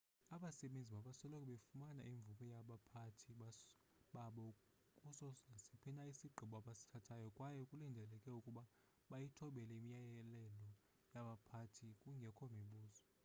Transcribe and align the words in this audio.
abasebenzi 0.35 0.91
mabasoloko 0.97 1.43
befumane 1.51 2.01
imvume 2.13 2.45
yabaphathi 2.53 3.29
babo 4.13 4.47
kuso 4.97 5.27
nasiphi 5.51 5.89
na 5.95 6.03
isigqibo 6.11 6.55
abasithathayo 6.61 7.27
kwaye 7.37 7.61
kulindeleke 7.69 8.29
ukuba 8.39 8.63
bayithobele 9.09 9.73
imiyalelo 9.81 10.39
yabaphathi 11.13 11.85
kungekho 11.99 12.43
mibuzo 12.55 13.03